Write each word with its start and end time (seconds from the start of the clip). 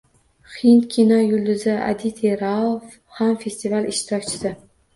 Hind 0.59 0.87
kino 0.95 1.19
yulduzi 1.23 1.75
Aditi 1.91 2.33
Rao 2.41 2.73
ham 3.21 3.39
festival 3.47 3.89
ishtirokchisi 3.95 4.59